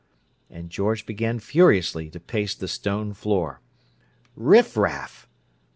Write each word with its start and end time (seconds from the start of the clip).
And 0.49 0.71
George 0.71 1.05
began 1.05 1.37
furiously 1.37 2.09
to 2.09 2.19
pace 2.19 2.55
the 2.55 2.67
stone 2.67 3.13
floor. 3.13 3.61
"Riffraff!" 4.35 5.27